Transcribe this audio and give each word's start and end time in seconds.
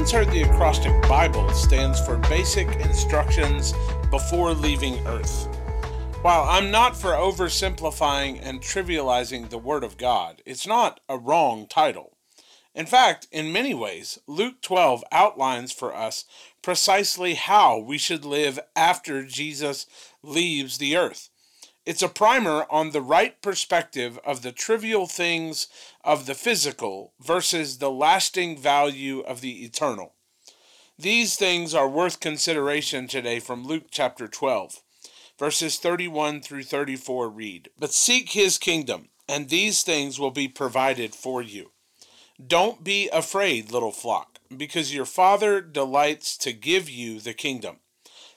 Once 0.00 0.12
heard 0.12 0.30
the 0.30 0.44
acrostic 0.44 0.94
Bible 1.02 1.46
stands 1.52 2.00
for 2.00 2.16
Basic 2.16 2.66
Instructions 2.76 3.74
Before 4.10 4.54
Leaving 4.54 5.06
Earth. 5.06 5.44
While 6.22 6.44
I'm 6.48 6.70
not 6.70 6.96
for 6.96 7.10
oversimplifying 7.10 8.40
and 8.42 8.62
trivializing 8.62 9.50
the 9.50 9.58
Word 9.58 9.84
of 9.84 9.98
God, 9.98 10.40
it's 10.46 10.66
not 10.66 11.00
a 11.06 11.18
wrong 11.18 11.66
title. 11.66 12.16
In 12.74 12.86
fact, 12.86 13.28
in 13.30 13.52
many 13.52 13.74
ways, 13.74 14.18
Luke 14.26 14.62
12 14.62 15.04
outlines 15.12 15.70
for 15.70 15.94
us 15.94 16.24
precisely 16.62 17.34
how 17.34 17.76
we 17.76 17.98
should 17.98 18.24
live 18.24 18.58
after 18.74 19.22
Jesus 19.26 19.84
leaves 20.22 20.78
the 20.78 20.96
earth. 20.96 21.28
It's 21.84 22.02
a 22.02 22.08
primer 22.08 22.66
on 22.70 22.92
the 22.92 23.02
right 23.02 23.40
perspective 23.42 24.18
of 24.24 24.42
the 24.42 24.52
trivial 24.52 25.06
things 25.06 25.66
of 26.04 26.26
the 26.26 26.34
physical 26.34 27.12
versus 27.20 27.78
the 27.78 27.90
lasting 27.90 28.58
value 28.58 29.20
of 29.20 29.40
the 29.40 29.64
eternal. 29.64 30.14
These 30.98 31.36
things 31.36 31.74
are 31.74 31.88
worth 31.88 32.20
consideration 32.20 33.06
today 33.06 33.40
from 33.40 33.66
Luke 33.66 33.86
chapter 33.90 34.28
12. 34.28 34.82
Verses 35.38 35.78
31 35.78 36.42
through 36.42 36.64
34 36.64 37.30
read 37.30 37.70
But 37.78 37.94
seek 37.94 38.32
his 38.32 38.58
kingdom, 38.58 39.08
and 39.26 39.48
these 39.48 39.82
things 39.82 40.20
will 40.20 40.30
be 40.30 40.48
provided 40.48 41.14
for 41.14 41.40
you. 41.40 41.70
Don't 42.46 42.84
be 42.84 43.08
afraid, 43.10 43.72
little 43.72 43.92
flock, 43.92 44.40
because 44.54 44.94
your 44.94 45.06
Father 45.06 45.60
delights 45.60 46.36
to 46.38 46.52
give 46.52 46.90
you 46.90 47.20
the 47.20 47.34
kingdom. 47.34 47.76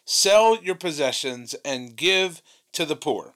Sell 0.05 0.61
your 0.61 0.75
possessions 0.75 1.55
and 1.65 1.95
give 1.95 2.41
to 2.73 2.85
the 2.85 2.95
poor. 2.95 3.35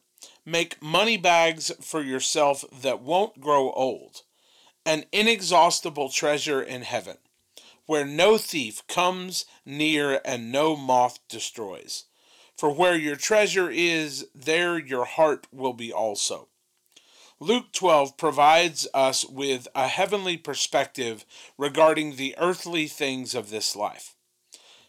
Make 0.50 0.82
money 0.82 1.18
bags 1.18 1.74
for 1.82 2.02
yourself 2.02 2.64
that 2.82 3.02
won't 3.02 3.42
grow 3.42 3.70
old, 3.72 4.22
an 4.86 5.04
inexhaustible 5.12 6.08
treasure 6.08 6.62
in 6.62 6.84
heaven, 6.84 7.18
where 7.86 8.06
no 8.06 8.38
thief 8.38 8.82
comes 8.88 9.44
near 9.66 10.22
and 10.24 10.50
no 10.50 10.78
moth 10.78 11.20
destroys. 11.28 12.06
For 12.56 12.74
where 12.74 12.96
your 12.96 13.18
treasure 13.18 13.70
is, 13.70 14.28
there 14.34 14.80
your 14.80 15.04
heart 15.04 15.48
will 15.52 15.74
be 15.74 15.92
also. 15.92 16.48
Luke 17.42 17.74
12 17.74 18.16
provides 18.16 18.88
us 18.94 19.26
with 19.26 19.68
a 19.76 19.90
heavenly 19.90 20.38
perspective 20.38 21.26
regarding 21.58 22.16
the 22.16 22.34
earthly 22.38 22.88
things 22.88 23.36
of 23.36 23.50
this 23.50 23.76
life. 23.76 24.16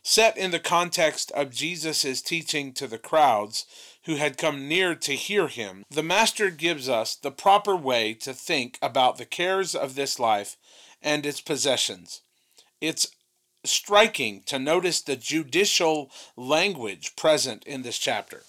Set 0.04 0.38
in 0.38 0.52
the 0.52 0.60
context 0.60 1.32
of 1.32 1.50
Jesus' 1.50 2.22
teaching 2.22 2.72
to 2.72 2.86
the 2.86 2.96
crowds 2.96 3.66
who 4.08 4.16
had 4.16 4.38
come 4.38 4.66
near 4.66 4.94
to 4.94 5.12
hear 5.12 5.48
him, 5.48 5.84
the 5.90 6.02
Master 6.02 6.48
gives 6.48 6.88
us 6.88 7.14
the 7.14 7.30
proper 7.30 7.76
way 7.76 8.14
to 8.14 8.32
think 8.32 8.78
about 8.80 9.18
the 9.18 9.26
cares 9.26 9.74
of 9.74 9.94
this 9.94 10.18
life 10.18 10.56
and 11.02 11.26
its 11.26 11.42
possessions. 11.42 12.22
It's 12.80 13.08
striking 13.64 14.44
to 14.46 14.58
notice 14.58 15.02
the 15.02 15.14
judicial 15.14 16.10
language 16.38 17.16
present 17.16 17.64
in 17.66 17.82
this 17.82 17.98
chapter. 17.98 18.44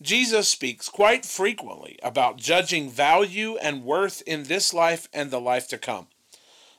Jesus 0.00 0.46
speaks 0.46 0.88
quite 0.88 1.24
frequently 1.24 1.98
about 2.00 2.36
judging 2.36 2.88
value 2.88 3.56
and 3.56 3.82
worth 3.82 4.22
in 4.28 4.44
this 4.44 4.72
life 4.72 5.08
and 5.12 5.32
the 5.32 5.40
life 5.40 5.66
to 5.70 5.78
come. 5.78 6.06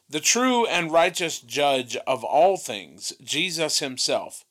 The 0.10 0.22
true 0.22 0.66
and 0.66 0.90
righteous 0.90 1.42
judge 1.42 1.98
of 2.08 2.24
all 2.24 2.56
things, 2.56 3.12
Jesus 3.22 3.80
himself, 3.80 4.46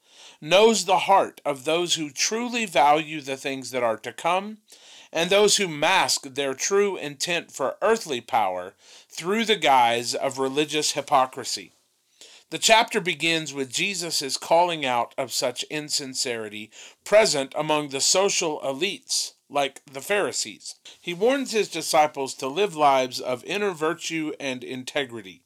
knows 0.45 0.85
the 0.85 0.99
heart 0.99 1.41
of 1.43 1.65
those 1.65 1.95
who 1.95 2.11
truly 2.11 2.67
value 2.67 3.23
the 3.23 3.37
things 3.37 3.71
that 3.71 3.83
are 3.83 3.97
to 3.97 4.13
come 4.13 4.59
and 5.11 5.31
those 5.31 5.57
who 5.57 5.67
mask 5.67 6.35
their 6.35 6.53
true 6.53 6.99
intent 6.99 7.51
for 7.51 7.77
earthly 7.81 8.21
power 8.21 8.75
through 9.09 9.43
the 9.47 9.57
guise 9.57 10.15
of 10.15 10.39
religious 10.39 10.93
hypocrisy. 10.93 11.73
The 12.51 12.59
chapter 12.59 13.01
begins 13.01 13.55
with 13.55 13.73
Jesus' 13.73 14.37
calling 14.37 14.85
out 14.85 15.15
of 15.17 15.33
such 15.33 15.63
insincerity 15.65 16.71
present 17.05 17.55
among 17.57 17.89
the 17.89 18.03
social 18.03 18.61
elites, 18.61 19.33
like 19.49 19.81
the 19.91 20.03
Pharisees. 20.03 20.75
He 21.01 21.15
warns 21.15 21.53
his 21.53 21.71
disciples 21.71 22.35
to 22.35 22.49
live 22.49 22.77
lives 22.77 23.19
of 23.19 23.45
inner 23.45 23.71
virtue 23.71 24.33
and 24.39 24.63
integrity, 24.63 25.43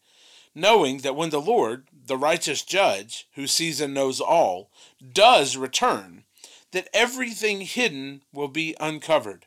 knowing 0.57 0.99
that 0.99 1.15
when 1.15 1.31
the 1.31 1.41
Lord, 1.41 1.87
the 2.09 2.17
righteous 2.17 2.63
judge, 2.63 3.29
who 3.35 3.47
sees 3.47 3.81
and 3.81 3.95
knows 3.95 4.21
all, 4.21 4.71
does 5.13 5.57
return, 5.57 6.25
that 6.73 6.89
everything 6.93 7.61
hidden 7.61 8.23
will 8.33 8.49
be 8.49 8.75
uncovered. 8.81 9.47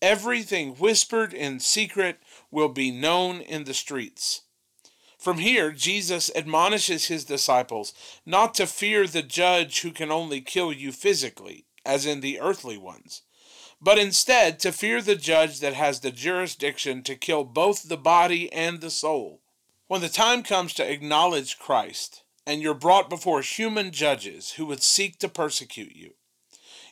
Everything 0.00 0.76
whispered 0.76 1.34
in 1.34 1.58
secret 1.58 2.18
will 2.50 2.68
be 2.68 2.90
known 2.90 3.40
in 3.40 3.64
the 3.64 3.74
streets. 3.74 4.42
From 5.18 5.38
here, 5.38 5.72
Jesus 5.72 6.30
admonishes 6.36 7.06
his 7.06 7.24
disciples 7.24 7.92
not 8.24 8.54
to 8.54 8.66
fear 8.66 9.06
the 9.06 9.22
judge 9.22 9.80
who 9.80 9.90
can 9.90 10.12
only 10.12 10.40
kill 10.40 10.72
you 10.72 10.92
physically, 10.92 11.64
as 11.84 12.06
in 12.06 12.20
the 12.20 12.40
earthly 12.40 12.78
ones, 12.78 13.22
but 13.80 13.98
instead 13.98 14.60
to 14.60 14.70
fear 14.70 15.02
the 15.02 15.16
judge 15.16 15.58
that 15.58 15.74
has 15.74 16.00
the 16.00 16.12
jurisdiction 16.12 17.02
to 17.02 17.16
kill 17.16 17.42
both 17.42 17.88
the 17.88 17.96
body 17.96 18.52
and 18.52 18.80
the 18.80 18.90
soul. 18.90 19.40
When 19.88 20.02
the 20.02 20.10
time 20.10 20.42
comes 20.42 20.74
to 20.74 20.90
acknowledge 20.90 21.58
Christ, 21.58 22.22
and 22.46 22.60
you're 22.60 22.74
brought 22.74 23.08
before 23.08 23.40
human 23.40 23.90
judges 23.90 24.52
who 24.52 24.66
would 24.66 24.82
seek 24.82 25.18
to 25.18 25.30
persecute 25.30 25.96
you, 25.96 26.12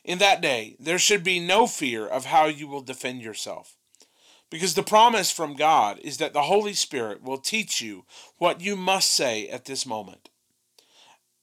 in 0.03 0.17
that 0.17 0.41
day 0.41 0.75
there 0.79 0.97
should 0.97 1.23
be 1.23 1.39
no 1.39 1.67
fear 1.67 2.07
of 2.07 2.25
how 2.25 2.47
you 2.47 2.67
will 2.67 2.81
defend 2.81 3.21
yourself. 3.21 3.75
Because 4.49 4.73
the 4.73 4.81
promise 4.81 5.29
from 5.29 5.55
God 5.55 5.99
is 5.99 6.17
that 6.17 6.33
the 6.33 6.43
Holy 6.43 6.73
Spirit 6.73 7.21
will 7.21 7.37
teach 7.37 7.81
you 7.81 8.05
what 8.39 8.61
you 8.61 8.75
must 8.75 9.13
say 9.13 9.47
at 9.47 9.65
this 9.65 9.85
moment. 9.85 10.29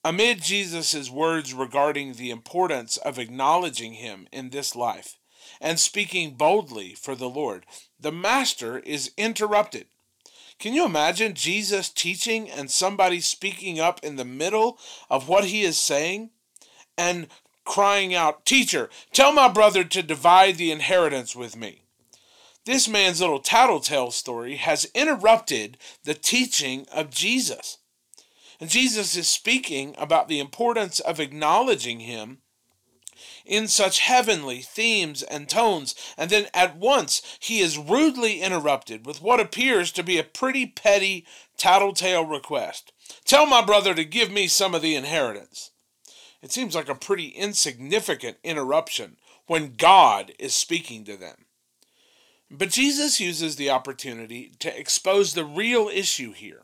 Amid 0.04 0.42
Jesus' 0.42 1.08
words 1.08 1.54
regarding 1.54 2.14
the 2.14 2.30
importance 2.30 2.96
of 2.96 3.16
acknowledging 3.16 3.92
Him 3.92 4.26
in 4.32 4.50
this 4.50 4.74
life 4.74 5.18
and 5.60 5.78
speaking 5.78 6.34
boldly 6.34 6.94
for 6.94 7.14
the 7.14 7.28
Lord, 7.28 7.64
the 8.00 8.10
Master 8.10 8.80
is 8.80 9.12
interrupted. 9.16 9.86
Can 10.58 10.72
you 10.72 10.84
imagine 10.84 11.34
Jesus 11.34 11.88
teaching 11.88 12.50
and 12.50 12.70
somebody 12.70 13.20
speaking 13.20 13.80
up 13.80 14.00
in 14.02 14.16
the 14.16 14.24
middle 14.24 14.78
of 15.10 15.28
what 15.28 15.46
he 15.46 15.62
is 15.62 15.76
saying 15.76 16.30
and 16.96 17.28
crying 17.64 18.14
out, 18.14 18.46
Teacher, 18.46 18.88
tell 19.12 19.32
my 19.32 19.48
brother 19.48 19.84
to 19.84 20.02
divide 20.02 20.56
the 20.56 20.70
inheritance 20.70 21.34
with 21.34 21.56
me? 21.56 21.82
This 22.64 22.88
man's 22.88 23.20
little 23.20 23.40
tattletale 23.40 24.10
story 24.10 24.56
has 24.56 24.90
interrupted 24.94 25.76
the 26.04 26.14
teaching 26.14 26.86
of 26.90 27.10
Jesus. 27.10 27.78
And 28.58 28.70
Jesus 28.70 29.16
is 29.16 29.28
speaking 29.28 29.94
about 29.98 30.28
the 30.28 30.40
importance 30.40 30.98
of 31.00 31.20
acknowledging 31.20 32.00
him 32.00 32.38
in 33.44 33.68
such 33.68 34.00
heavenly 34.00 34.60
themes 34.60 35.22
and 35.22 35.48
tones, 35.48 35.94
and 36.16 36.30
then 36.30 36.46
at 36.54 36.76
once 36.76 37.20
he 37.38 37.60
is 37.60 37.78
rudely 37.78 38.40
interrupted 38.40 39.06
with 39.06 39.22
what 39.22 39.40
appears 39.40 39.92
to 39.92 40.02
be 40.02 40.18
a 40.18 40.24
pretty 40.24 40.66
petty 40.66 41.26
tattletale 41.56 42.24
request. 42.24 42.92
Tell 43.24 43.46
my 43.46 43.64
brother 43.64 43.94
to 43.94 44.04
give 44.04 44.30
me 44.30 44.48
some 44.48 44.74
of 44.74 44.82
the 44.82 44.96
inheritance. 44.96 45.70
It 46.42 46.52
seems 46.52 46.74
like 46.74 46.88
a 46.88 46.94
pretty 46.94 47.28
insignificant 47.28 48.36
interruption 48.44 49.16
when 49.46 49.74
God 49.76 50.32
is 50.38 50.54
speaking 50.54 51.04
to 51.04 51.16
them. 51.16 51.46
But 52.50 52.70
Jesus 52.70 53.20
uses 53.20 53.56
the 53.56 53.70
opportunity 53.70 54.52
to 54.58 54.78
expose 54.78 55.34
the 55.34 55.44
real 55.44 55.88
issue 55.88 56.32
here. 56.32 56.62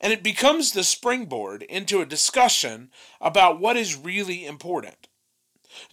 And 0.00 0.12
it 0.12 0.22
becomes 0.22 0.72
the 0.72 0.84
springboard 0.84 1.62
into 1.62 2.00
a 2.00 2.06
discussion 2.06 2.90
about 3.20 3.60
what 3.60 3.76
is 3.76 3.96
really 3.96 4.46
important. 4.46 5.08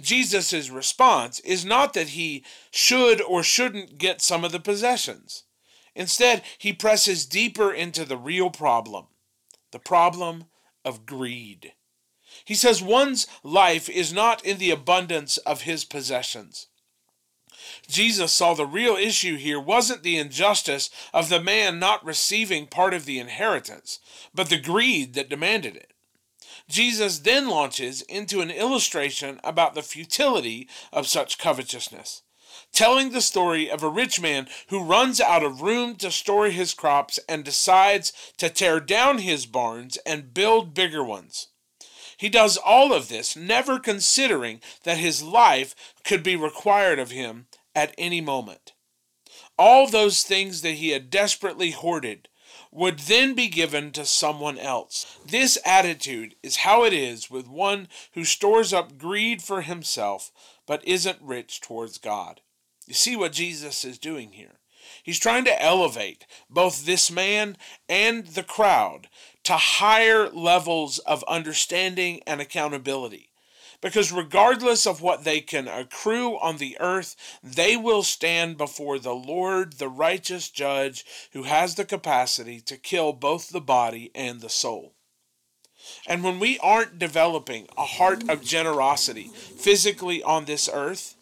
Jesus' 0.02 0.70
response 0.70 1.40
is 1.42 1.66
not 1.66 1.94
that 1.94 2.10
he 2.10 2.44
should 2.72 3.22
or 3.22 3.44
shouldn't 3.44 3.98
get 3.98 4.22
some 4.22 4.44
of 4.44 4.52
the 4.52 4.60
possessions. 4.60 5.44
Instead, 5.96 6.44
he 6.58 6.74
presses 6.74 7.26
deeper 7.26 7.74
into 7.74 8.06
the 8.06 8.18
real 8.18 8.50
problem 8.50 9.08
the 9.72 9.80
problem 9.80 10.46
of 10.84 11.06
greed. 11.06 11.74
He 12.44 12.56
says 12.56 12.82
one's 12.82 13.28
life 13.44 13.88
is 13.88 14.12
not 14.12 14.44
in 14.44 14.58
the 14.58 14.72
abundance 14.72 15.38
of 15.38 15.62
his 15.62 15.86
possessions. 15.86 16.68
Jesus 17.88 18.32
saw 18.32 18.54
the 18.54 18.66
real 18.66 18.96
issue 18.96 19.36
here 19.36 19.60
wasn't 19.60 20.04
the 20.04 20.18
injustice 20.18 20.90
of 21.14 21.30
the 21.30 21.42
man 21.42 21.78
not 21.78 22.04
receiving 22.06 22.66
part 22.66 22.94
of 22.94 23.06
the 23.06 23.20
inheritance, 23.20 24.00
but 24.34 24.50
the 24.50 24.60
greed 24.60 25.14
that 25.14 25.30
demanded 25.30 25.76
it. 25.76 25.94
Jesus 26.70 27.20
then 27.20 27.48
launches 27.48 28.04
into 28.04 28.42
an 28.42 28.52
illustration 28.52 29.40
about 29.44 29.74
the 29.74 29.82
futility 29.82 30.70
of 30.94 31.08
such 31.08 31.40
covetousness, 31.40 32.22
telling 32.72 33.12
the 33.12 33.22
story 33.22 33.70
of 33.70 33.82
a 33.82 33.90
rich 33.90 34.22
man 34.22 34.48
who 34.70 34.84
runs 34.84 35.20
out 35.20 35.44
of 35.44 35.62
room 35.62 35.96
to 35.96 36.12
store 36.12 36.50
his 36.50 36.76
crops 36.76 37.20
and 37.28 37.44
decides 37.44 38.14
to 38.38 38.50
tear 38.50 38.80
down 38.80 39.18
his 39.18 39.48
barns 39.48 39.98
and 40.06 40.34
build 40.34 40.76
bigger 40.76 41.04
ones. 41.04 41.48
He 42.18 42.30
does 42.30 42.58
all 42.58 42.94
of 42.94 43.10
this, 43.10 43.36
never 43.36 43.80
considering 43.80 44.62
that 44.84 44.98
his 44.98 45.24
life 45.24 45.74
could 46.04 46.22
be 46.22 46.36
required 46.36 47.00
of 47.00 47.12
him 47.12 47.48
at 47.74 47.96
any 47.98 48.22
moment. 48.22 48.74
All 49.58 49.88
those 49.88 50.22
things 50.24 50.62
that 50.62 50.74
he 50.74 50.90
had 50.90 51.10
desperately 51.10 51.72
hoarded 51.72 52.30
would 52.72 53.00
then 53.00 53.34
be 53.34 53.48
given 53.48 53.92
to 53.92 54.06
someone 54.06 54.58
else. 54.58 55.18
This 55.26 55.58
attitude 55.66 56.36
is 56.44 56.58
how 56.58 56.84
it 56.84 56.94
is 56.94 57.32
with 57.32 57.48
one 57.48 57.88
who 58.14 58.24
stores 58.24 58.72
up 58.74 58.98
greed 58.98 59.42
for 59.42 59.62
himself 59.62 60.32
but 60.68 60.88
isn't 60.88 61.22
rich 61.22 61.62
towards 61.62 61.98
God. 61.98 62.42
You 62.86 62.94
see 62.94 63.16
what 63.16 63.34
Jesus 63.34 63.84
is 63.84 63.98
doing 63.98 64.34
here? 64.34 64.60
He's 65.04 65.20
trying 65.20 65.46
to 65.46 65.62
elevate 65.62 66.26
both 66.50 66.86
this 66.86 67.12
man 67.12 67.58
and 67.88 68.28
the 68.28 68.44
crowd 68.44 69.08
to 69.44 69.54
higher 69.54 70.30
levels 70.30 71.00
of 71.00 71.24
understanding 71.28 72.22
and 72.28 72.42
accountability. 72.42 73.32
Because 73.82 74.12
regardless 74.12 74.86
of 74.86 75.02
what 75.02 75.24
they 75.24 75.40
can 75.40 75.68
accrue 75.68 76.38
on 76.40 76.58
the 76.58 76.78
earth, 76.80 77.16
they 77.42 77.78
will 77.78 78.04
stand 78.04 78.58
before 78.58 79.00
the 79.00 79.14
Lord, 79.14 79.74
the 79.74 79.88
righteous 79.88 80.50
judge, 80.50 81.06
who 81.32 81.44
has 81.44 81.76
the 81.76 81.86
capacity 81.86 82.60
to 82.62 82.78
kill 82.78 83.14
both 83.14 83.50
the 83.50 83.62
body 83.62 84.12
and 84.14 84.42
the 84.42 84.50
soul. 84.50 84.96
And 86.06 86.24
when 86.24 86.40
we 86.40 86.60
aren't 86.60 87.00
developing 87.00 87.68
a 87.78 87.86
heart 87.86 88.30
of 88.30 88.44
generosity 88.44 89.32
physically 89.34 90.22
on 90.22 90.46
this 90.46 90.70
earth, 90.72 91.16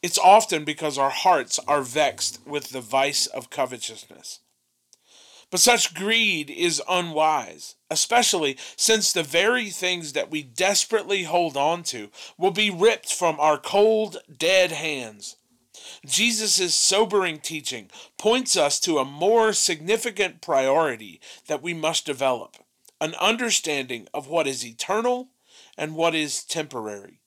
it's 0.00 0.18
often 0.18 0.64
because 0.64 0.98
our 0.98 1.10
hearts 1.10 1.58
are 1.66 1.82
vexed 1.82 2.40
with 2.46 2.68
the 2.70 2.80
vice 2.80 3.26
of 3.26 3.50
covetousness. 3.50 4.40
But 5.50 5.60
such 5.60 5.94
greed 5.94 6.50
is 6.50 6.82
unwise, 6.88 7.76
especially 7.90 8.56
since 8.76 9.12
the 9.12 9.22
very 9.22 9.70
things 9.70 10.12
that 10.12 10.30
we 10.30 10.42
desperately 10.42 11.22
hold 11.22 11.56
on 11.56 11.82
to 11.84 12.10
will 12.36 12.50
be 12.50 12.70
ripped 12.70 13.12
from 13.12 13.38
our 13.38 13.58
cold, 13.58 14.18
dead 14.36 14.72
hands. 14.72 15.36
Jesus' 16.04 16.74
sobering 16.74 17.38
teaching 17.38 17.90
points 18.18 18.56
us 18.56 18.80
to 18.80 18.98
a 18.98 19.04
more 19.04 19.52
significant 19.52 20.40
priority 20.40 21.20
that 21.46 21.62
we 21.62 21.74
must 21.74 22.06
develop 22.06 22.56
an 23.00 23.14
understanding 23.16 24.08
of 24.12 24.26
what 24.26 24.46
is 24.46 24.64
eternal 24.64 25.28
and 25.76 25.94
what 25.94 26.14
is 26.14 26.44
temporary. 26.44 27.20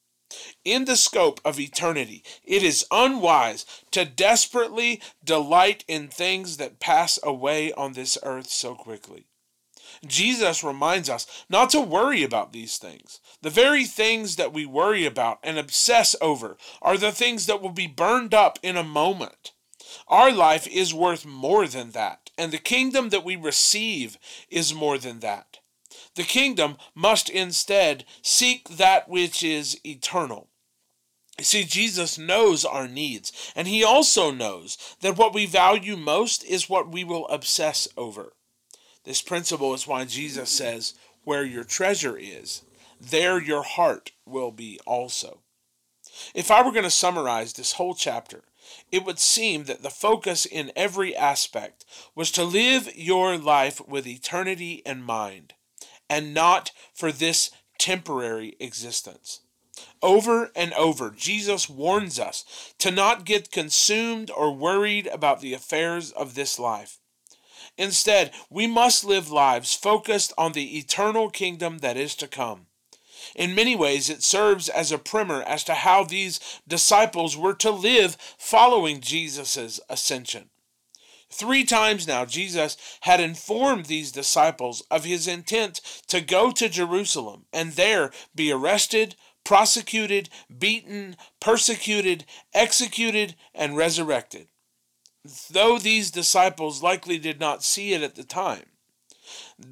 In 0.64 0.86
the 0.86 0.96
scope 0.96 1.40
of 1.44 1.60
eternity, 1.60 2.24
it 2.44 2.64
is 2.64 2.86
unwise 2.92 3.66
to 3.92 4.06
desperately 4.06 5.02
delight 5.24 5.84
in 5.88 6.08
things 6.08 6.58
that 6.58 6.80
pass 6.80 7.18
away 7.24 7.72
on 7.74 7.94
this 7.94 8.18
earth 8.24 8.50
so 8.50 8.76
quickly. 8.76 9.26
Jesus 10.06 10.64
reminds 10.64 11.10
us 11.10 11.26
not 11.50 11.70
to 11.72 11.82
worry 11.82 12.24
about 12.24 12.54
these 12.54 12.78
things. 12.78 13.20
The 13.42 13.50
very 13.50 13.86
things 13.86 14.36
that 14.36 14.54
we 14.54 14.66
worry 14.66 15.06
about 15.06 15.40
and 15.44 15.58
obsess 15.58 16.16
over 16.22 16.58
are 16.82 16.98
the 16.98 17.12
things 17.12 17.46
that 17.48 17.62
will 17.62 17.72
be 17.72 17.88
burned 17.88 18.34
up 18.34 18.60
in 18.62 18.78
a 18.78 18.84
moment. 18.84 19.54
Our 20.08 20.32
life 20.32 20.68
is 20.68 20.94
worth 20.94 21.26
more 21.26 21.68
than 21.68 21.92
that, 21.92 22.30
and 22.38 22.52
the 22.52 22.60
kingdom 22.60 23.10
that 23.10 23.24
we 23.24 23.36
receive 23.36 24.18
is 24.50 24.74
more 24.74 24.98
than 24.98 25.20
that. 25.22 25.59
The 26.20 26.26
kingdom 26.26 26.76
must 26.94 27.30
instead 27.30 28.04
seek 28.22 28.68
that 28.68 29.08
which 29.08 29.42
is 29.42 29.80
eternal. 29.86 30.50
See, 31.40 31.64
Jesus 31.64 32.18
knows 32.18 32.66
our 32.66 32.90
needs, 32.90 33.54
and 33.56 33.70
he 33.70 33.86
also 33.86 34.30
knows 34.30 34.78
that 35.00 35.18
what 35.18 35.34
we 35.34 35.46
value 35.46 35.96
most 35.96 36.44
is 36.44 36.70
what 36.70 36.92
we 36.92 37.06
will 37.06 37.26
obsess 37.30 37.88
over. 37.96 38.34
This 39.06 39.22
principle 39.22 39.74
is 39.74 39.88
why 39.88 40.04
Jesus 40.04 40.50
says, 40.50 40.94
Where 41.24 41.46
your 41.46 41.64
treasure 41.64 42.18
is, 42.18 42.64
there 43.00 43.42
your 43.42 43.64
heart 43.64 44.12
will 44.26 44.52
be 44.52 44.78
also. 44.86 45.40
If 46.36 46.52
I 46.52 46.62
were 46.64 46.74
going 46.74 46.84
to 46.84 46.90
summarize 46.92 47.54
this 47.54 47.72
whole 47.72 47.96
chapter, 47.96 48.44
it 48.92 49.06
would 49.06 49.20
seem 49.20 49.64
that 49.64 49.84
the 49.84 49.90
focus 49.90 50.46
in 50.46 50.74
every 50.76 51.16
aspect 51.16 51.86
was 52.14 52.30
to 52.32 52.44
live 52.44 52.94
your 52.94 53.38
life 53.38 53.80
with 53.88 54.06
eternity 54.06 54.82
in 54.86 55.02
mind 55.02 55.54
and 56.10 56.34
not 56.34 56.72
for 56.94 57.12
this 57.12 57.52
temporary 57.78 58.56
existence. 58.60 59.42
Over 60.02 60.52
and 60.56 60.74
over, 60.74 61.12
Jesus 61.12 61.70
warns 61.70 62.20
us 62.20 62.74
to 62.80 62.92
not 62.92 63.26
get 63.26 63.52
consumed 63.52 64.32
or 64.32 64.54
worried 64.54 65.08
about 65.08 65.42
the 65.42 65.54
affairs 65.54 66.12
of 66.12 66.36
this 66.36 66.60
life. 66.60 67.00
Instead, 67.78 68.32
we 68.50 68.68
must 68.68 69.06
live 69.06 69.32
lives 69.32 69.74
focused 69.74 70.34
on 70.38 70.52
the 70.52 70.78
eternal 70.78 71.30
kingdom 71.30 71.78
that 71.80 71.96
is 71.96 72.16
to 72.16 72.28
come. 72.28 72.68
In 73.36 73.56
many 73.56 73.76
ways, 73.76 74.10
it 74.10 74.24
serves 74.24 74.70
as 74.70 74.92
a 74.92 74.98
primer 74.98 75.42
as 75.44 75.64
to 75.66 75.74
how 75.74 76.04
these 76.04 76.40
disciples 76.68 77.38
were 77.38 77.54
to 77.56 77.72
live 77.72 78.18
following 78.38 79.02
Jesus' 79.02 79.80
ascension. 79.90 80.50
Three 81.32 81.64
times 81.64 82.08
now, 82.08 82.26
Jesus 82.26 82.76
had 83.02 83.20
informed 83.20 83.86
these 83.86 84.12
disciples 84.12 84.82
of 84.90 85.04
his 85.04 85.28
intent 85.28 85.76
to 86.08 86.22
go 86.22 86.52
to 86.52 86.68
Jerusalem 86.68 87.46
and 87.54 87.74
there 87.74 88.12
be 88.34 88.52
arrested, 88.52 89.16
prosecuted, 89.44 90.30
beaten, 90.58 91.16
persecuted, 91.40 92.26
executed, 92.54 93.36
and 93.54 93.78
resurrected. 93.78 94.48
Though 95.52 95.78
these 95.78 96.12
disciples 96.12 96.82
likely 96.82 97.20
did 97.20 97.40
not 97.40 97.64
see 97.64 97.94
it 97.94 98.02
at 98.02 98.16
the 98.16 98.24
time, 98.24 98.66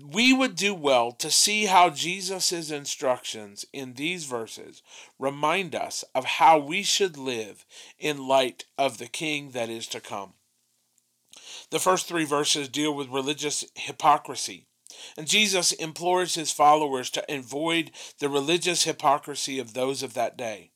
we 0.05 0.33
would 0.33 0.55
do 0.55 0.73
well 0.73 1.11
to 1.13 1.31
see 1.31 1.65
how 1.65 1.89
Jesus' 1.89 2.69
instructions 2.69 3.65
in 3.73 3.93
these 3.93 4.25
verses 4.25 4.83
remind 5.17 5.73
us 5.73 6.03
of 6.13 6.25
how 6.25 6.59
we 6.59 6.83
should 6.83 7.17
live 7.17 7.65
in 7.97 8.27
light 8.27 8.65
of 8.77 8.97
the 8.97 9.07
King 9.07 9.51
that 9.51 9.69
is 9.69 9.87
to 9.87 9.99
come. 9.99 10.33
The 11.69 11.79
first 11.79 12.07
three 12.07 12.25
verses 12.25 12.69
deal 12.69 12.93
with 12.93 13.09
religious 13.09 13.65
hypocrisy. 13.75 14.67
And 15.17 15.27
Jesus 15.27 15.73
implores 15.73 16.35
his 16.35 16.51
followers 16.51 17.09
to 17.11 17.33
avoid 17.33 17.91
the 18.19 18.29
religious 18.29 18.83
hypocrisy 18.83 19.59
of 19.59 19.73
those 19.73 20.01
of 20.01 20.13
that 20.13 20.37
day. 20.37 20.71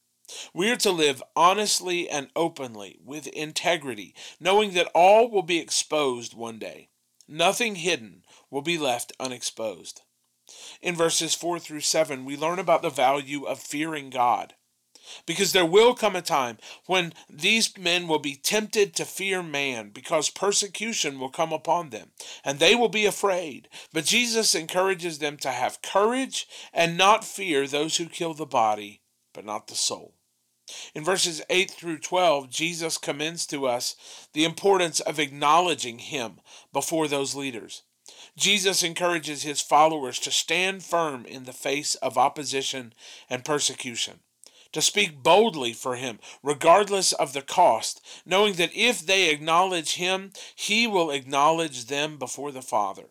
We 0.53 0.69
are 0.71 0.77
to 0.77 0.91
live 0.91 1.23
honestly 1.35 2.09
and 2.09 2.29
openly, 2.35 2.99
with 3.03 3.27
integrity, 3.27 4.15
knowing 4.39 4.73
that 4.73 4.91
all 4.93 5.29
will 5.29 5.43
be 5.43 5.59
exposed 5.59 6.33
one 6.33 6.59
day. 6.59 6.89
Nothing 7.27 7.75
hidden 7.75 8.23
will 8.49 8.61
be 8.61 8.77
left 8.77 9.13
unexposed. 9.19 10.01
In 10.81 10.95
verses 10.95 11.35
4 11.35 11.59
through 11.59 11.81
7, 11.81 12.25
we 12.25 12.35
learn 12.35 12.59
about 12.59 12.81
the 12.81 12.89
value 12.89 13.45
of 13.45 13.59
fearing 13.59 14.09
God. 14.09 14.55
Because 15.25 15.53
there 15.53 15.65
will 15.65 15.93
come 15.93 16.15
a 16.15 16.21
time 16.21 16.57
when 16.85 17.13
these 17.29 17.77
men 17.77 18.07
will 18.07 18.19
be 18.19 18.35
tempted 18.35 18.95
to 18.95 19.05
fear 19.05 19.43
man, 19.43 19.89
because 19.89 20.29
persecution 20.29 21.19
will 21.19 21.29
come 21.29 21.53
upon 21.53 21.89
them, 21.89 22.11
and 22.43 22.59
they 22.59 22.75
will 22.75 22.89
be 22.89 23.05
afraid. 23.05 23.69
But 23.93 24.05
Jesus 24.05 24.55
encourages 24.55 25.19
them 25.19 25.37
to 25.37 25.51
have 25.51 25.81
courage 25.81 26.47
and 26.73 26.97
not 26.97 27.23
fear 27.23 27.67
those 27.67 27.97
who 27.97 28.05
kill 28.07 28.33
the 28.33 28.45
body, 28.45 29.01
but 29.33 29.45
not 29.45 29.67
the 29.67 29.75
soul. 29.75 30.15
In 30.95 31.03
verses 31.03 31.41
8 31.49 31.69
through 31.69 31.99
12, 31.99 32.49
Jesus 32.49 32.97
commends 32.97 33.45
to 33.47 33.67
us 33.67 33.95
the 34.33 34.45
importance 34.45 34.99
of 35.01 35.19
acknowledging 35.19 35.99
him 35.99 36.39
before 36.71 37.07
those 37.07 37.35
leaders. 37.35 37.83
Jesus 38.37 38.83
encourages 38.83 39.43
his 39.43 39.61
followers 39.61 40.19
to 40.19 40.31
stand 40.31 40.83
firm 40.83 41.25
in 41.25 41.43
the 41.43 41.53
face 41.53 41.95
of 41.95 42.17
opposition 42.17 42.93
and 43.29 43.43
persecution 43.43 44.21
to 44.71 44.81
speak 44.81 45.21
boldly 45.21 45.73
for 45.73 45.95
him, 45.95 46.19
regardless 46.41 47.13
of 47.13 47.33
the 47.33 47.41
cost, 47.41 48.01
knowing 48.25 48.53
that 48.53 48.73
if 48.73 49.05
they 49.05 49.29
acknowledge 49.29 49.95
him, 49.95 50.31
he 50.55 50.87
will 50.87 51.11
acknowledge 51.11 51.85
them 51.85 52.17
before 52.17 52.51
the 52.51 52.61
Father. 52.61 53.09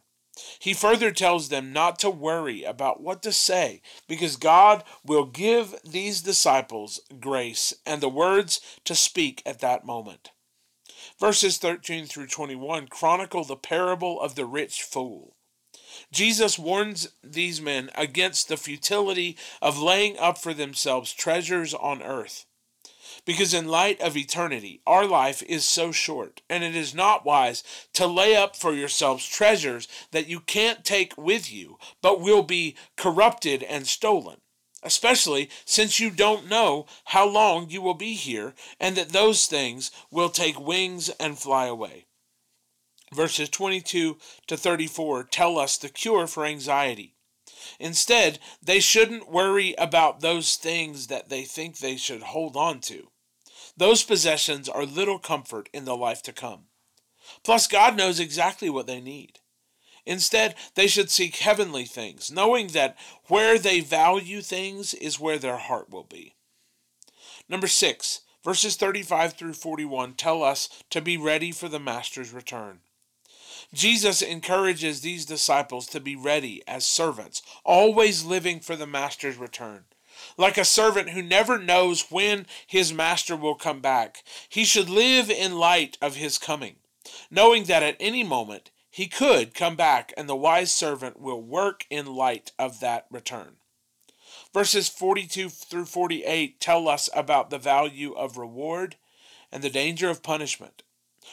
He 0.59 0.73
further 0.73 1.11
tells 1.11 1.49
them 1.49 1.73
not 1.73 1.99
to 1.99 2.11
worry 2.11 2.65
about 2.65 3.01
what 3.03 3.23
to 3.25 3.33
say, 3.33 3.83
because 4.09 4.37
God 4.37 4.85
will 5.05 5.27
give 5.27 5.75
these 5.85 6.23
disciples 6.23 7.01
grace 7.19 7.75
and 7.85 8.01
the 8.01 8.09
words 8.09 8.61
to 8.85 8.95
speak 8.95 9.43
at 9.45 9.61
that 9.61 9.85
moment. 9.85 10.31
Verses 11.19 11.59
13 11.59 12.07
through 12.07 12.29
21 12.29 12.89
chronicle 12.89 13.45
the 13.45 13.57
parable 13.57 14.21
of 14.21 14.35
the 14.35 14.47
rich 14.47 14.83
fool. 14.83 15.37
Jesus 16.13 16.59
warns 16.59 17.09
these 17.23 17.61
men 17.61 17.91
against 17.95 18.49
the 18.49 18.57
futility 18.57 19.37
of 19.61 19.81
laying 19.81 20.19
up 20.19 20.39
for 20.39 20.55
themselves 20.55 21.13
treasures 21.13 21.75
on 21.75 22.03
earth. 22.03 22.47
Because 23.25 23.53
in 23.53 23.69
light 23.69 24.01
of 24.01 24.17
eternity, 24.17 24.81
our 24.87 25.07
life 25.07 25.43
is 25.43 25.65
so 25.65 25.93
short, 25.93 26.41
and 26.49 26.65
it 26.65 26.75
is 26.75 26.95
not 26.95 27.25
wise 27.25 27.63
to 27.93 28.07
lay 28.07 28.35
up 28.35 28.57
for 28.57 28.73
yourselves 28.73 29.27
treasures 29.27 29.89
that 30.11 30.27
you 30.27 30.41
can't 30.41 30.85
take 30.85 31.17
with 31.19 31.53
you, 31.53 31.79
but 32.03 32.21
will 32.21 32.43
be 32.43 32.77
corrupted 32.97 33.63
and 33.63 33.87
stolen. 33.87 34.41
Especially 34.83 35.51
since 35.67 36.01
you 36.01 36.11
don't 36.11 36.49
know 36.49 36.87
how 37.07 37.29
long 37.29 37.69
you 37.69 37.83
will 37.83 37.95
be 37.95 38.15
here, 38.15 38.55
and 38.79 38.97
that 38.97 39.11
those 39.11 39.47
things 39.47 39.91
will 40.11 40.31
take 40.31 40.59
wings 40.59 41.11
and 41.21 41.39
fly 41.39 41.67
away. 41.67 42.07
Verses 43.13 43.49
22 43.49 44.19
to 44.47 44.57
34 44.57 45.25
tell 45.25 45.59
us 45.59 45.77
the 45.77 45.89
cure 45.89 46.27
for 46.27 46.45
anxiety. 46.45 47.15
Instead, 47.79 48.39
they 48.63 48.81
shouldn't 48.81 49.31
worry 49.31 49.75
about 49.77 50.21
those 50.21 50.57
things 50.57 51.09
that 51.09 51.29
they 51.29 51.43
think 51.43 51.79
they 51.79 51.97
should 51.97 52.23
hold 52.23 52.57
on 52.57 52.81
to. 52.81 53.11
Those 53.77 54.03
possessions 54.03 54.69
are 54.69 54.85
little 54.85 55.19
comfort 55.19 55.69
in 55.73 55.85
the 55.85 55.97
life 55.97 56.23
to 56.23 56.33
come. 56.33 56.67
Plus, 57.43 57.67
God 57.67 57.97
knows 57.97 58.21
exactly 58.21 58.71
what 58.71 58.87
they 58.87 59.01
need. 59.01 59.41
Instead, 60.07 60.55
they 60.75 60.87
should 60.87 61.11
seek 61.11 61.37
heavenly 61.37 61.85
things, 61.85 62.31
knowing 62.31 62.69
that 62.69 62.97
where 63.27 63.59
they 63.59 63.81
value 63.81 64.41
things 64.41 64.95
is 64.95 65.21
where 65.21 65.39
their 65.39 65.59
heart 65.59 65.91
will 65.91 66.05
be. 66.05 66.35
Number 67.49 67.67
six, 67.67 68.21
verses 68.45 68.77
35 68.77 69.35
through 69.35 69.53
41 69.55 70.15
tell 70.15 70.43
us 70.43 70.69
to 70.91 71.01
be 71.01 71.17
ready 71.17 71.53
for 71.53 71.69
the 71.69 71.81
Master's 71.81 72.33
return. 72.33 72.81
Jesus 73.73 74.21
encourages 74.21 75.01
these 75.01 75.25
disciples 75.25 75.87
to 75.89 76.01
be 76.01 76.17
ready 76.17 76.63
as 76.67 76.85
servants, 76.85 77.43
always 77.65 78.25
living 78.25 78.61
for 78.61 78.75
the 78.75 78.87
master's 78.87 79.37
return. 79.37 79.85
Like 80.37 80.59
a 80.59 80.65
servant 80.65 81.11
who 81.11 81.23
never 81.23 81.57
knows 81.59 82.11
when 82.11 82.47
his 82.67 82.93
master 82.93 83.37
will 83.37 83.55
come 83.55 83.81
back, 83.81 84.25
he 84.49 84.65
should 84.65 84.91
live 84.91 85.31
in 85.31 85.57
light 85.57 85.97
of 86.03 86.17
his 86.17 86.37
coming, 86.37 86.77
knowing 87.31 87.65
that 87.65 87.83
at 87.83 87.97
any 88.01 88.25
moment 88.25 88.71
he 88.91 89.07
could 89.07 89.55
come 89.55 89.77
back 89.77 90.13
and 90.17 90.29
the 90.29 90.37
wise 90.37 90.73
servant 90.73 91.21
will 91.21 91.41
work 91.41 91.87
in 91.91 92.07
light 92.07 92.53
of 92.59 92.81
that 92.81 93.07
return. 93.11 93.57
Verses 94.53 94.89
42 94.89 95.49
through 95.49 95.85
48 95.85 96.61
tell 96.61 96.89
us 96.89 97.09
about 97.15 97.51
the 97.51 97.59
value 97.59 98.13
of 98.15 98.37
reward 98.37 98.97
and 99.53 99.63
the 99.63 99.71
danger 99.71 100.11
of 100.11 100.23
punishment. 100.25 100.83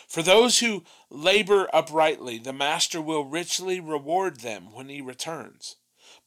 For 0.08 0.22
those 0.22 0.60
who 0.60 0.84
labor 1.10 1.70
uprightly, 1.74 2.38
the 2.38 2.54
Master 2.54 3.02
will 3.02 3.26
richly 3.26 3.80
reward 3.80 4.42
them 4.42 4.74
when 4.74 4.90
he 4.90 5.02
returns. 5.02 5.78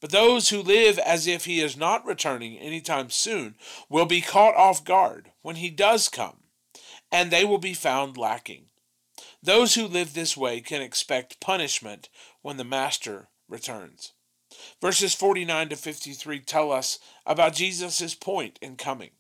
But 0.01 0.11
those 0.11 0.49
who 0.49 0.63
live 0.63 0.99
as 0.99 1.27
if 1.27 1.45
he 1.45 1.61
is 1.61 1.77
not 1.77 2.07
returning 2.07 2.59
any 2.59 2.81
time 2.81 3.11
soon 3.11 3.57
will 3.89 4.07
be 4.07 4.23
caught 4.23 4.55
off 4.55 4.85
guard 4.85 5.33
when 5.43 5.57
he 5.57 5.71
does 5.71 6.09
come, 6.09 6.45
and 7.13 7.31
they 7.31 7.45
will 7.45 7.59
be 7.59 7.75
found 7.75 8.17
lacking. 8.17 8.67
Those 9.43 9.75
who 9.75 9.87
live 9.87 10.15
this 10.15 10.37
way 10.37 10.61
can 10.61 10.83
expect 10.83 11.41
punishment 11.41 12.09
when 12.43 12.57
the 12.57 12.65
Master 12.65 13.29
returns. 13.49 14.13
Verses 14.81 15.15
49 15.15 15.69
to 15.71 15.77
53 15.77 16.41
tell 16.41 16.73
us 16.73 16.99
about 17.25 17.55
Jesus' 17.55 18.15
point 18.15 18.59
in 18.61 18.77
coming. 18.77 19.11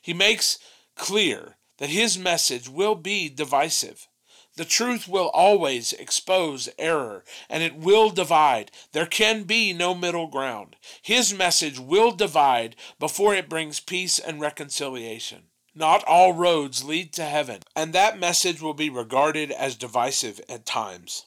He 0.00 0.14
makes 0.14 0.58
clear 0.94 1.55
that 1.78 1.90
his 1.90 2.18
message 2.18 2.68
will 2.68 2.94
be 2.94 3.28
divisive. 3.28 4.08
The 4.56 4.64
truth 4.64 5.06
will 5.06 5.28
always 5.28 5.92
expose 5.92 6.70
error, 6.78 7.24
and 7.50 7.62
it 7.62 7.76
will 7.76 8.08
divide. 8.08 8.70
There 8.92 9.06
can 9.06 9.42
be 9.42 9.74
no 9.74 9.94
middle 9.94 10.28
ground. 10.28 10.76
His 11.02 11.34
message 11.34 11.78
will 11.78 12.10
divide 12.10 12.74
before 12.98 13.34
it 13.34 13.50
brings 13.50 13.80
peace 13.80 14.18
and 14.18 14.40
reconciliation. 14.40 15.48
Not 15.74 16.02
all 16.04 16.32
roads 16.32 16.84
lead 16.84 17.12
to 17.14 17.24
heaven, 17.24 17.60
and 17.74 17.92
that 17.92 18.18
message 18.18 18.62
will 18.62 18.72
be 18.72 18.88
regarded 18.88 19.50
as 19.50 19.76
divisive 19.76 20.40
at 20.48 20.64
times. 20.64 21.26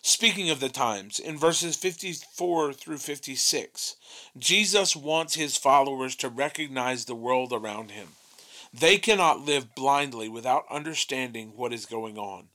Speaking 0.00 0.48
of 0.48 0.60
the 0.60 0.70
times, 0.70 1.18
in 1.18 1.36
verses 1.36 1.76
54 1.76 2.72
through 2.72 2.96
56, 2.96 3.96
Jesus 4.38 4.96
wants 4.96 5.34
his 5.34 5.58
followers 5.58 6.16
to 6.16 6.30
recognize 6.30 7.04
the 7.04 7.14
world 7.14 7.52
around 7.52 7.90
him. 7.90 8.08
They 8.72 8.98
cannot 8.98 9.40
live 9.40 9.74
blindly 9.74 10.28
without 10.28 10.64
understanding 10.70 11.52
what 11.56 11.72
is 11.72 11.86
going 11.86 12.18
on. 12.18 12.48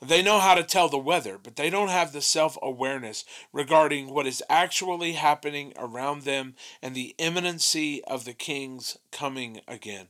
They 0.00 0.22
know 0.22 0.38
how 0.38 0.54
to 0.54 0.62
tell 0.62 0.88
the 0.88 0.98
weather, 0.98 1.38
but 1.38 1.56
they 1.56 1.70
don't 1.70 1.88
have 1.88 2.12
the 2.12 2.22
self 2.22 2.56
awareness 2.62 3.24
regarding 3.52 4.10
what 4.10 4.26
is 4.26 4.42
actually 4.48 5.12
happening 5.12 5.72
around 5.76 6.22
them 6.22 6.54
and 6.82 6.94
the 6.94 7.14
imminency 7.18 8.04
of 8.04 8.24
the 8.24 8.34
King's 8.34 8.96
coming 9.10 9.60
again. 9.66 10.08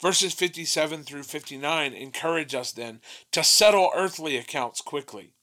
Verses 0.00 0.34
57 0.34 1.04
through 1.04 1.22
59 1.22 1.92
encourage 1.92 2.54
us 2.54 2.72
then 2.72 3.00
to 3.32 3.44
settle 3.44 3.90
earthly 3.94 4.36
accounts 4.36 4.80
quickly. 4.80 5.34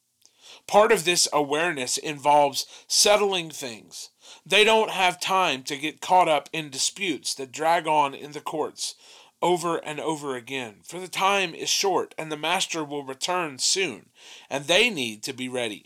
Part 0.68 0.92
of 0.92 1.06
this 1.06 1.28
awareness 1.34 1.98
involves 1.98 2.66
settling 2.88 3.50
things, 3.50 4.10
they 4.46 4.64
don't 4.64 4.92
have 4.92 5.20
time 5.20 5.64
to 5.64 5.78
get 5.78 6.02
caught 6.02 6.28
up 6.28 6.50
in 6.52 6.70
disputes 6.70 7.34
that 7.36 7.52
drag 7.52 7.88
on 7.88 8.14
in 8.14 8.32
the 8.32 8.42
courts 8.42 8.96
over 9.42 9.78
and 9.78 10.00
over 10.00 10.36
again, 10.36 10.78
for 10.84 11.00
the 11.00 11.08
time 11.08 11.54
is 11.54 11.70
short 11.70 12.16
and 12.18 12.32
the 12.32 12.38
master 12.38 12.84
will 12.84 13.04
return 13.04 13.60
soon, 13.60 14.10
and 14.50 14.66
they 14.66 14.90
need 14.90 15.22
to 15.24 15.34
be 15.34 15.48
ready. 15.48 15.86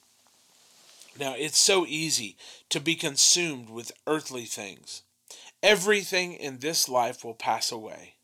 Now, 1.19 1.35
it's 1.37 1.59
so 1.59 1.85
easy 1.85 2.37
to 2.69 2.79
be 2.79 2.95
consumed 2.95 3.69
with 3.69 3.91
earthly 4.07 4.45
things. 4.45 5.03
Everything 5.61 6.33
in 6.33 6.59
this 6.59 6.87
life 6.87 7.23
will 7.23 7.33
pass 7.33 7.71
away. 7.71 8.15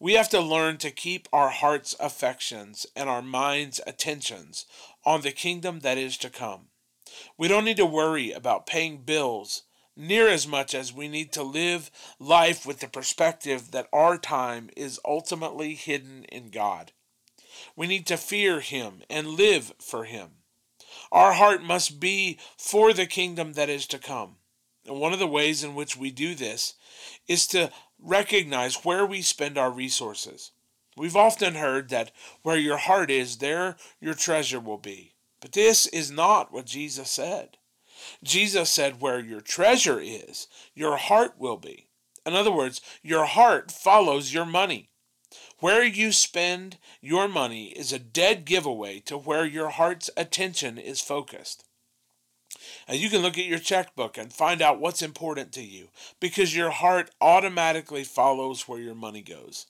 We 0.00 0.14
have 0.14 0.28
to 0.30 0.40
learn 0.40 0.78
to 0.78 0.90
keep 0.90 1.28
our 1.32 1.50
heart's 1.50 1.94
affections 2.00 2.86
and 2.96 3.08
our 3.08 3.22
mind's 3.22 3.80
attentions 3.86 4.66
on 5.04 5.20
the 5.20 5.30
kingdom 5.30 5.80
that 5.80 5.98
is 5.98 6.16
to 6.18 6.30
come. 6.30 6.69
We 7.36 7.48
don't 7.48 7.64
need 7.64 7.76
to 7.78 7.86
worry 7.86 8.32
about 8.32 8.66
paying 8.66 8.98
bills 8.98 9.62
near 9.96 10.28
as 10.28 10.46
much 10.46 10.74
as 10.74 10.92
we 10.92 11.08
need 11.08 11.32
to 11.32 11.42
live 11.42 11.90
life 12.18 12.64
with 12.64 12.80
the 12.80 12.88
perspective 12.88 13.70
that 13.72 13.88
our 13.92 14.16
time 14.16 14.70
is 14.76 15.00
ultimately 15.04 15.74
hidden 15.74 16.24
in 16.24 16.50
God. 16.50 16.92
We 17.76 17.86
need 17.86 18.06
to 18.06 18.16
fear 18.16 18.60
Him 18.60 19.02
and 19.10 19.28
live 19.28 19.72
for 19.78 20.04
Him. 20.04 20.30
Our 21.12 21.32
heart 21.32 21.62
must 21.62 22.00
be 22.00 22.38
for 22.56 22.92
the 22.92 23.06
kingdom 23.06 23.54
that 23.54 23.68
is 23.68 23.86
to 23.88 23.98
come. 23.98 24.36
And 24.86 24.98
one 24.98 25.12
of 25.12 25.18
the 25.18 25.26
ways 25.26 25.62
in 25.62 25.74
which 25.74 25.96
we 25.96 26.10
do 26.10 26.34
this 26.34 26.74
is 27.28 27.46
to 27.48 27.70
recognize 27.98 28.84
where 28.84 29.04
we 29.04 29.22
spend 29.22 29.58
our 29.58 29.70
resources. 29.70 30.52
We've 30.96 31.16
often 31.16 31.54
heard 31.54 31.90
that 31.90 32.12
where 32.42 32.58
your 32.58 32.76
heart 32.76 33.10
is, 33.10 33.38
there 33.38 33.76
your 34.00 34.14
treasure 34.14 34.60
will 34.60 34.78
be. 34.78 35.14
But 35.40 35.52
this 35.52 35.86
is 35.86 36.10
not 36.10 36.52
what 36.52 36.66
Jesus 36.66 37.10
said. 37.10 37.56
Jesus 38.22 38.70
said, 38.70 39.00
Where 39.00 39.20
your 39.20 39.40
treasure 39.40 40.00
is, 40.00 40.48
your 40.74 40.96
heart 40.96 41.34
will 41.38 41.56
be. 41.56 41.88
In 42.26 42.34
other 42.34 42.52
words, 42.52 42.80
your 43.02 43.24
heart 43.24 43.70
follows 43.70 44.32
your 44.32 44.44
money. 44.44 44.90
Where 45.58 45.84
you 45.84 46.12
spend 46.12 46.78
your 47.00 47.28
money 47.28 47.66
is 47.68 47.92
a 47.92 47.98
dead 47.98 48.44
giveaway 48.44 49.00
to 49.00 49.16
where 49.16 49.44
your 49.44 49.70
heart's 49.70 50.10
attention 50.16 50.78
is 50.78 51.00
focused. 51.00 51.64
And 52.88 52.98
you 52.98 53.08
can 53.08 53.22
look 53.22 53.38
at 53.38 53.44
your 53.44 53.58
checkbook 53.58 54.18
and 54.18 54.32
find 54.32 54.60
out 54.60 54.80
what's 54.80 55.02
important 55.02 55.52
to 55.52 55.62
you 55.62 55.88
because 56.18 56.56
your 56.56 56.70
heart 56.70 57.10
automatically 57.20 58.04
follows 58.04 58.66
where 58.66 58.80
your 58.80 58.94
money 58.94 59.22
goes. 59.22 59.66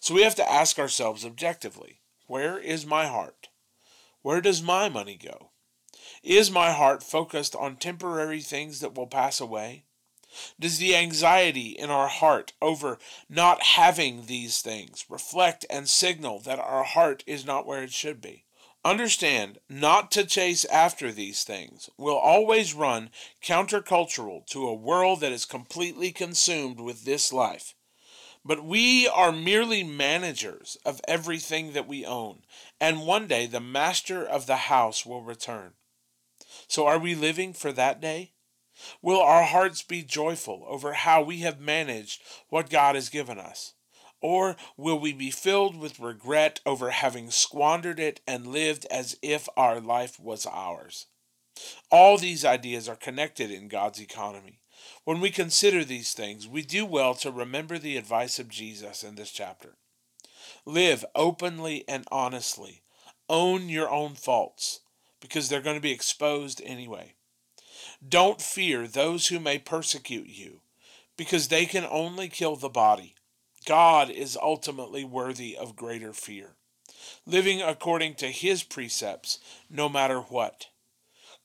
So 0.00 0.14
we 0.14 0.22
have 0.22 0.34
to 0.36 0.50
ask 0.50 0.78
ourselves 0.78 1.24
objectively 1.24 2.00
where 2.26 2.58
is 2.58 2.86
my 2.86 3.06
heart? 3.06 3.49
Where 4.22 4.40
does 4.40 4.62
my 4.62 4.88
money 4.88 5.16
go? 5.16 5.50
Is 6.22 6.50
my 6.50 6.72
heart 6.72 7.02
focused 7.02 7.56
on 7.56 7.76
temporary 7.76 8.40
things 8.40 8.80
that 8.80 8.94
will 8.94 9.06
pass 9.06 9.40
away? 9.40 9.84
Does 10.60 10.78
the 10.78 10.94
anxiety 10.94 11.70
in 11.70 11.90
our 11.90 12.08
heart 12.08 12.52
over 12.60 12.98
not 13.28 13.62
having 13.62 14.26
these 14.26 14.60
things 14.60 15.06
reflect 15.08 15.64
and 15.70 15.88
signal 15.88 16.38
that 16.40 16.58
our 16.58 16.84
heart 16.84 17.24
is 17.26 17.44
not 17.44 17.66
where 17.66 17.82
it 17.82 17.92
should 17.92 18.20
be? 18.20 18.44
Understand, 18.84 19.58
not 19.68 20.10
to 20.12 20.24
chase 20.24 20.64
after 20.66 21.12
these 21.12 21.44
things 21.44 21.90
will 21.98 22.16
always 22.16 22.72
run 22.72 23.10
countercultural 23.42 24.46
to 24.46 24.68
a 24.68 24.74
world 24.74 25.20
that 25.20 25.32
is 25.32 25.44
completely 25.44 26.12
consumed 26.12 26.80
with 26.80 27.04
this 27.04 27.32
life. 27.32 27.74
But 28.44 28.64
we 28.64 29.06
are 29.06 29.32
merely 29.32 29.84
managers 29.84 30.76
of 30.84 31.00
everything 31.06 31.72
that 31.74 31.86
we 31.86 32.06
own, 32.06 32.42
and 32.80 33.06
one 33.06 33.26
day 33.26 33.46
the 33.46 33.60
master 33.60 34.24
of 34.24 34.46
the 34.46 34.56
house 34.56 35.04
will 35.04 35.22
return. 35.22 35.74
So 36.66 36.86
are 36.86 36.98
we 36.98 37.14
living 37.14 37.52
for 37.52 37.72
that 37.72 38.00
day? 38.00 38.32
Will 39.02 39.20
our 39.20 39.44
hearts 39.44 39.82
be 39.82 40.02
joyful 40.02 40.64
over 40.66 40.94
how 40.94 41.22
we 41.22 41.40
have 41.40 41.60
managed 41.60 42.22
what 42.48 42.70
God 42.70 42.94
has 42.94 43.10
given 43.10 43.38
us? 43.38 43.74
Or 44.22 44.56
will 44.76 44.98
we 44.98 45.12
be 45.12 45.30
filled 45.30 45.76
with 45.76 46.00
regret 46.00 46.60
over 46.64 46.90
having 46.90 47.30
squandered 47.30 48.00
it 48.00 48.20
and 48.26 48.46
lived 48.46 48.86
as 48.90 49.18
if 49.22 49.48
our 49.56 49.80
life 49.80 50.18
was 50.18 50.46
ours? 50.46 51.06
All 51.90 52.16
these 52.16 52.44
ideas 52.44 52.88
are 52.88 52.96
connected 52.96 53.50
in 53.50 53.68
God's 53.68 54.00
economy. 54.00 54.59
When 55.04 55.20
we 55.20 55.30
consider 55.30 55.84
these 55.84 56.12
things, 56.12 56.46
we 56.46 56.62
do 56.62 56.84
well 56.84 57.14
to 57.16 57.30
remember 57.30 57.78
the 57.78 57.96
advice 57.96 58.38
of 58.38 58.48
Jesus 58.48 59.02
in 59.02 59.14
this 59.14 59.30
chapter. 59.30 59.76
Live 60.66 61.04
openly 61.14 61.84
and 61.88 62.04
honestly. 62.12 62.82
Own 63.28 63.68
your 63.68 63.88
own 63.88 64.14
faults 64.14 64.80
because 65.20 65.48
they're 65.48 65.62
going 65.62 65.76
to 65.76 65.82
be 65.82 65.92
exposed 65.92 66.60
anyway. 66.64 67.14
Don't 68.06 68.42
fear 68.42 68.86
those 68.86 69.28
who 69.28 69.40
may 69.40 69.58
persecute 69.58 70.28
you 70.28 70.60
because 71.16 71.48
they 71.48 71.66
can 71.66 71.86
only 71.88 72.28
kill 72.28 72.56
the 72.56 72.68
body. 72.68 73.14
God 73.66 74.10
is 74.10 74.38
ultimately 74.40 75.04
worthy 75.04 75.56
of 75.56 75.76
greater 75.76 76.12
fear. 76.12 76.56
Living 77.26 77.62
according 77.62 78.14
to 78.16 78.26
his 78.28 78.62
precepts, 78.62 79.38
no 79.68 79.88
matter 79.88 80.20
what 80.20 80.69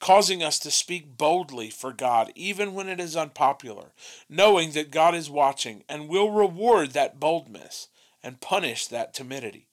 causing 0.00 0.42
us 0.42 0.58
to 0.60 0.70
speak 0.70 1.16
boldly 1.16 1.70
for 1.70 1.92
God, 1.92 2.30
even 2.34 2.74
when 2.74 2.88
it 2.88 3.00
is 3.00 3.16
unpopular, 3.16 3.92
knowing 4.28 4.72
that 4.72 4.90
God 4.90 5.14
is 5.14 5.30
watching 5.30 5.84
and 5.88 6.08
will 6.08 6.30
reward 6.30 6.92
that 6.92 7.18
boldness 7.18 7.88
and 8.22 8.40
punish 8.40 8.86
that 8.86 9.14
timidity. 9.14 9.68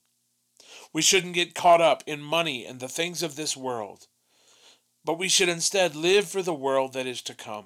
We 0.93 1.01
shouldn't 1.01 1.33
get 1.33 1.55
caught 1.55 1.81
up 1.81 2.03
in 2.05 2.21
money 2.21 2.65
and 2.65 2.79
the 2.79 2.87
things 2.87 3.23
of 3.23 3.35
this 3.35 3.57
world, 3.57 4.07
but 5.03 5.17
we 5.17 5.27
should 5.27 5.49
instead 5.49 5.95
live 5.95 6.27
for 6.27 6.41
the 6.41 6.53
world 6.53 6.93
that 6.93 7.07
is 7.07 7.21
to 7.23 7.33
come. 7.33 7.65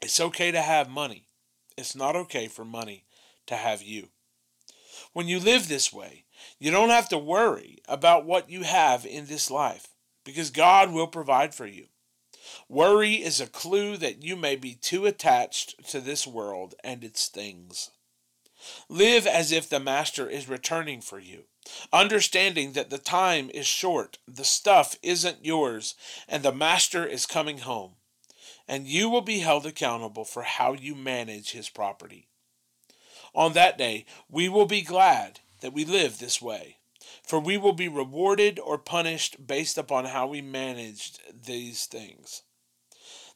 It's 0.00 0.20
okay 0.20 0.52
to 0.52 0.60
have 0.60 0.88
money, 0.88 1.26
it's 1.76 1.96
not 1.96 2.16
okay 2.16 2.46
for 2.46 2.64
money 2.64 3.04
to 3.46 3.56
have 3.56 3.82
you. 3.82 4.08
When 5.12 5.28
you 5.28 5.40
live 5.40 5.68
this 5.68 5.92
way, 5.92 6.24
you 6.58 6.70
don't 6.70 6.90
have 6.90 7.08
to 7.10 7.18
worry 7.18 7.78
about 7.88 8.24
what 8.24 8.50
you 8.50 8.62
have 8.62 9.04
in 9.04 9.26
this 9.26 9.50
life 9.50 9.88
because 10.26 10.50
God 10.50 10.92
will 10.92 11.06
provide 11.06 11.54
for 11.54 11.66
you. 11.66 11.86
Worry 12.68 13.14
is 13.14 13.40
a 13.40 13.46
clue 13.46 13.96
that 13.96 14.22
you 14.22 14.36
may 14.36 14.56
be 14.56 14.74
too 14.74 15.06
attached 15.06 15.88
to 15.90 16.00
this 16.00 16.26
world 16.26 16.74
and 16.84 17.02
its 17.02 17.28
things. 17.28 17.90
Live 18.88 19.26
as 19.26 19.52
if 19.52 19.68
the 19.68 19.78
Master 19.78 20.28
is 20.28 20.48
returning 20.48 21.00
for 21.00 21.20
you, 21.20 21.44
understanding 21.92 22.72
that 22.72 22.90
the 22.90 22.98
time 22.98 23.50
is 23.54 23.66
short, 23.66 24.18
the 24.26 24.44
stuff 24.44 24.96
isn't 25.02 25.44
yours, 25.44 25.94
and 26.28 26.42
the 26.42 26.52
Master 26.52 27.06
is 27.06 27.26
coming 27.26 27.58
home, 27.58 27.92
and 28.66 28.88
you 28.88 29.08
will 29.08 29.22
be 29.22 29.38
held 29.38 29.64
accountable 29.64 30.24
for 30.24 30.42
how 30.42 30.72
you 30.72 30.96
manage 30.96 31.52
his 31.52 31.68
property. 31.68 32.26
On 33.34 33.52
that 33.52 33.78
day, 33.78 34.06
we 34.28 34.48
will 34.48 34.66
be 34.66 34.82
glad 34.82 35.40
that 35.60 35.72
we 35.72 35.84
live 35.84 36.18
this 36.18 36.42
way 36.42 36.78
for 37.22 37.38
we 37.38 37.56
will 37.56 37.72
be 37.72 37.88
rewarded 37.88 38.58
or 38.58 38.78
punished 38.78 39.46
based 39.46 39.78
upon 39.78 40.06
how 40.06 40.26
we 40.26 40.40
managed 40.40 41.20
these 41.44 41.86
things. 41.86 42.42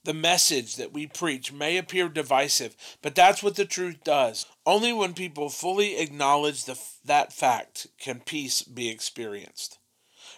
The 0.02 0.14
message 0.14 0.76
that 0.76 0.92
we 0.92 1.06
preach 1.06 1.52
may 1.52 1.76
appear 1.76 2.08
divisive, 2.08 2.74
but 3.02 3.14
that's 3.14 3.42
what 3.42 3.56
the 3.56 3.66
truth 3.66 4.02
does. 4.02 4.46
Only 4.64 4.94
when 4.94 5.12
people 5.12 5.50
fully 5.50 5.98
acknowledge 5.98 6.64
the, 6.64 6.80
that 7.04 7.34
fact 7.34 7.86
can 7.98 8.20
peace 8.20 8.62
be 8.62 8.88
experienced. 8.88 9.78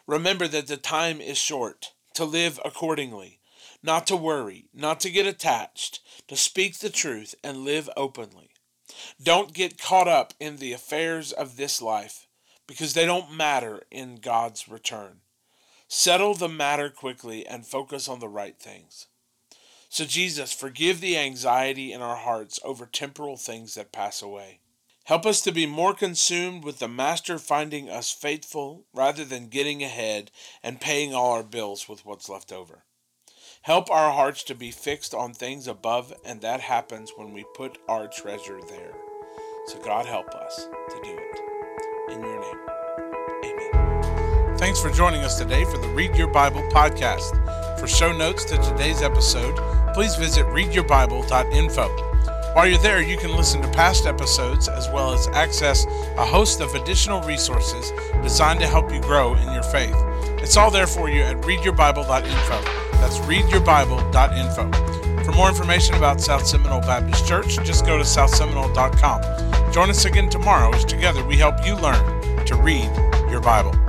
Remember 0.06 0.49
that 0.49 0.66
the 0.66 0.76
time 0.76 1.20
is 1.20 1.38
short, 1.38 1.92
to 2.14 2.25
live 2.25 2.58
accordingly, 2.64 3.38
not 3.84 4.06
to 4.08 4.16
worry, 4.16 4.68
not 4.75 4.99
to 5.00 5.11
get 5.11 5.26
attached, 5.26 6.00
to 6.26 6.37
speak 6.37 6.78
the 6.78 6.90
truth 6.90 7.34
and 7.44 7.58
live 7.58 7.88
openly. 7.96 8.50
Don't 9.22 9.54
get 9.54 9.80
caught 9.80 10.08
up 10.08 10.34
in 10.40 10.56
the 10.56 10.72
affairs 10.72 11.30
of 11.30 11.56
this 11.56 11.80
life 11.80 12.26
because 12.66 12.95
they 12.95 13.07
don't 13.07 13.33
matter 13.33 13.83
in 13.90 14.16
God's 14.16 14.69
return. 14.69 15.21
Settle 15.88 16.35
the 16.35 16.49
matter 16.49 16.88
quickly 16.88 17.47
and 17.47 17.66
focus 17.66 18.09
on 18.09 18.21
the 18.21 18.28
right 18.28 18.59
things. 18.59 19.09
So, 19.88 20.07
Jesus, 20.07 20.52
forgive 20.52 21.02
the 21.02 21.19
anxiety 21.19 21.92
in 21.92 22.00
our 22.00 22.16
hearts 22.16 22.59
over 22.64 22.87
temporal 22.87 23.37
things 23.37 23.75
that 23.75 23.92
pass 23.92 24.23
away. 24.23 24.61
Help 25.04 25.26
us 25.26 25.42
to 25.42 25.52
be 25.52 25.66
more 25.66 25.92
consumed 25.92 26.64
with 26.64 26.78
the 26.78 26.88
Master 26.88 27.38
finding 27.38 27.90
us 27.90 28.11
faithful 28.11 28.87
rather 28.95 29.25
than 29.25 29.49
getting 29.49 29.83
ahead 29.83 30.31
and 30.62 30.81
paying 30.81 31.14
all 31.14 31.33
our 31.33 31.42
bills 31.42 31.88
with 31.88 32.07
what's 32.07 32.31
left 32.31 32.53
over. 32.53 32.85
Help 33.62 33.90
our 33.90 34.12
hearts 34.12 34.42
to 34.44 34.55
be 34.55 34.70
fixed 34.70 35.12
on 35.12 35.35
things 35.35 35.66
above, 35.66 36.14
and 36.25 36.40
that 36.40 36.61
happens 36.61 37.12
when 37.16 37.33
we 37.33 37.44
put 37.55 37.79
our 37.87 38.09
treasure 38.09 38.61
there. 38.68 38.94
So, 39.66 39.79
God, 39.79 40.07
help 40.07 40.31
us 40.31 40.68
to 40.88 41.01
do 41.05 41.18
it 41.18 41.41
in 42.12 42.22
your 42.22 42.40
name. 42.40 42.59
Amen. 43.44 44.59
Thanks 44.59 44.81
for 44.81 44.90
joining 44.90 45.22
us 45.22 45.38
today 45.38 45.64
for 45.64 45.79
the 45.79 45.88
Read 45.88 46.14
Your 46.14 46.29
Bible 46.29 46.62
podcast. 46.70 47.38
For 47.81 47.87
show 47.87 48.12
notes 48.12 48.44
to 48.44 48.59
today's 48.59 49.03
episode, 49.03 49.57
please 49.94 50.14
visit 50.16 50.44
readyourbible.info. 50.46 51.88
While 52.55 52.66
you're 52.66 52.79
there, 52.79 53.01
you 53.01 53.16
can 53.16 53.35
listen 53.35 53.62
to 53.62 53.68
past 53.68 54.07
episodes 54.07 54.68
as 54.68 54.88
well 54.90 55.12
as 55.12 55.27
access 55.29 55.87
a 56.16 56.25
host 56.25 56.61
of 56.61 56.75
additional 56.75 57.22
resources 57.22 57.90
designed 58.22 58.61
to 58.61 58.66
help 58.66 58.92
you 58.92 59.01
grow 59.01 59.35
in 59.35 59.53
your 59.53 59.62
faith. 59.62 59.94
It's 60.42 60.57
all 60.57 60.70
there 60.70 60.87
for 60.87 61.09
you 61.09 61.22
at 61.22 61.37
readyourbible.info. 61.38 62.62
That's 63.01 63.18
readyourbible.info. 63.20 65.25
For 65.25 65.33
more 65.33 65.48
information 65.48 65.94
about 65.94 66.20
South 66.20 66.46
Seminole 66.46 66.83
Baptist 66.83 67.27
Church, 67.27 67.57
just 67.64 67.87
go 67.87 67.96
to 67.96 68.05
southseminole.com. 68.05 69.62
Join 69.72 69.88
us 69.88 70.04
again 70.04 70.28
tomorrow 70.28 70.70
as 70.74 70.85
together 70.85 71.24
we 71.24 71.38
help 71.38 71.64
you 71.64 71.74
learn 71.76 72.44
to 72.44 72.56
read 72.56 72.90
your 73.30 73.40
Bible. 73.40 73.82